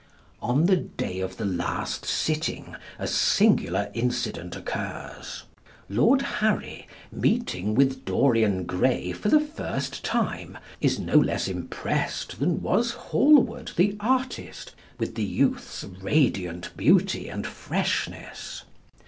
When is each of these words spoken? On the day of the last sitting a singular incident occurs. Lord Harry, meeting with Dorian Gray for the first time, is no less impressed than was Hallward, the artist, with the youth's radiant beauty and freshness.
On 0.41 0.65
the 0.65 0.77
day 0.77 1.19
of 1.19 1.37
the 1.37 1.45
last 1.45 2.05
sitting 2.07 2.75
a 2.97 3.05
singular 3.05 3.91
incident 3.93 4.55
occurs. 4.55 5.43
Lord 5.89 6.23
Harry, 6.41 6.87
meeting 7.11 7.75
with 7.75 8.03
Dorian 8.03 8.63
Gray 8.63 9.11
for 9.11 9.29
the 9.29 9.39
first 9.39 10.03
time, 10.03 10.57
is 10.79 10.97
no 10.97 11.17
less 11.17 11.47
impressed 11.47 12.39
than 12.39 12.63
was 12.63 12.93
Hallward, 13.11 13.73
the 13.75 13.95
artist, 13.99 14.73
with 14.97 15.13
the 15.13 15.23
youth's 15.23 15.83
radiant 15.83 16.75
beauty 16.75 17.29
and 17.29 17.45
freshness. 17.45 18.63